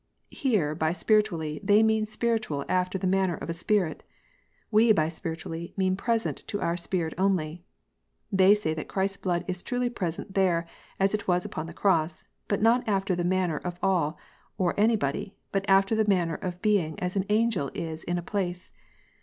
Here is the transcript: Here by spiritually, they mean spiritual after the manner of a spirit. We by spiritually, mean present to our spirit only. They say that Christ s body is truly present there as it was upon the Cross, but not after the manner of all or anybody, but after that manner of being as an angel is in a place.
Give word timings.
Here 0.31 0.73
by 0.73 0.93
spiritually, 0.93 1.59
they 1.63 1.83
mean 1.83 2.07
spiritual 2.07 2.65
after 2.67 2.97
the 2.97 3.05
manner 3.05 3.35
of 3.35 3.51
a 3.51 3.53
spirit. 3.53 4.01
We 4.71 4.91
by 4.93 5.09
spiritually, 5.09 5.75
mean 5.77 5.95
present 5.95 6.37
to 6.47 6.59
our 6.59 6.75
spirit 6.75 7.13
only. 7.19 7.63
They 8.31 8.55
say 8.55 8.73
that 8.73 8.87
Christ 8.87 9.13
s 9.17 9.17
body 9.17 9.45
is 9.47 9.61
truly 9.61 9.91
present 9.91 10.33
there 10.33 10.65
as 10.99 11.13
it 11.13 11.27
was 11.27 11.45
upon 11.45 11.67
the 11.67 11.73
Cross, 11.77 12.23
but 12.47 12.63
not 12.63 12.83
after 12.87 13.13
the 13.15 13.23
manner 13.23 13.57
of 13.57 13.77
all 13.83 14.17
or 14.57 14.73
anybody, 14.75 15.35
but 15.51 15.65
after 15.69 15.93
that 15.95 16.07
manner 16.07 16.33
of 16.33 16.63
being 16.63 16.99
as 16.99 17.15
an 17.15 17.25
angel 17.29 17.69
is 17.75 18.03
in 18.03 18.17
a 18.17 18.23
place. 18.23 18.71